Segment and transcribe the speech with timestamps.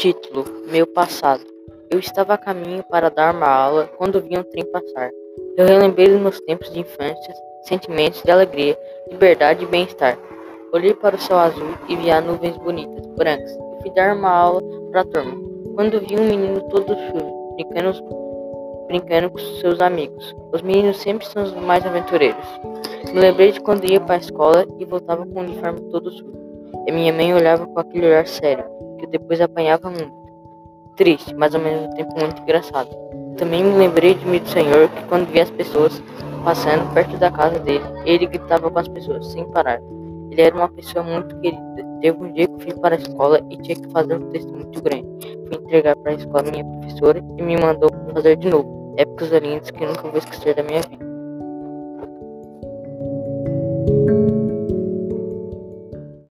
[0.00, 1.44] Título: Meu passado.
[1.90, 5.10] Eu estava a caminho para dar uma aula quando vi um trem passar.
[5.58, 7.34] Eu relembrei dos meus tempos de infância,
[7.64, 8.78] sentimentos de alegria,
[9.10, 10.18] liberdade e bem-estar.
[10.72, 14.30] Olhei para o céu azul e vi as nuvens bonitas, brancas, e fui dar uma
[14.30, 15.36] aula para a turma.
[15.74, 20.34] Quando vi um menino todo sujo, brincando, brincando com seus amigos.
[20.50, 22.46] Os meninos sempre são os mais aventureiros.
[23.12, 26.49] Me lembrei de quando ia para a escola e voltava com o uniforme todo sujo.
[26.86, 28.64] E minha mãe olhava com aquele olhar sério
[28.98, 30.20] que depois apanhava muito.
[30.96, 32.90] Triste, mas ao mesmo tempo muito engraçado.
[33.36, 36.02] Também me lembrei de mim do Senhor que quando via as pessoas
[36.44, 39.80] passando perto da casa dele, ele gritava com as pessoas sem parar.
[40.30, 41.60] Ele era uma pessoa muito querida.
[42.00, 44.80] Teve um dia que fui para a escola e tinha que fazer um texto muito
[44.82, 45.06] grande.
[45.48, 48.94] Fui entregar para a escola minha professora e me mandou fazer de novo.
[48.96, 51.10] Épocas lindas que nunca vou esquecer da minha vida.